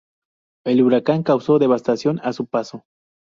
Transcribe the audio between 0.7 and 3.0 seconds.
huracán causó devastación a su paso.